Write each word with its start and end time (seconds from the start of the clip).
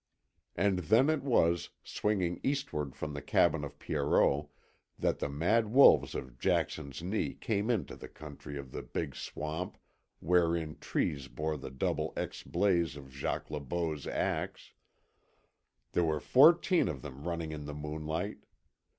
And 0.55 0.79
then 0.79 1.11
it 1.11 1.21
was, 1.21 1.69
swinging 1.83 2.39
eastward 2.41 2.95
from 2.95 3.13
the 3.13 3.21
cabin 3.21 3.63
of 3.63 3.77
Pierrot, 3.77 4.47
that 4.97 5.19
the 5.19 5.29
mad 5.29 5.67
wolves 5.67 6.15
of 6.15 6.39
Jackson's 6.39 7.03
Knee 7.03 7.35
came 7.35 7.69
into 7.69 7.95
the 7.95 8.07
country 8.07 8.57
of 8.57 8.71
the 8.71 8.81
big 8.81 9.13
swamp 9.13 9.77
wherein 10.19 10.79
trees 10.79 11.27
bore 11.27 11.55
the 11.55 11.69
Double 11.69 12.13
X 12.17 12.41
blaze 12.41 12.95
of 12.97 13.11
Jacques 13.13 13.51
Le 13.51 13.59
Beau's 13.59 14.07
axe. 14.07 14.73
There 15.91 16.03
were 16.05 16.19
fourteen 16.19 16.87
of 16.87 17.03
them 17.03 17.23
running 17.27 17.51
in 17.51 17.65
the 17.65 17.75
moonlight. 17.75 18.39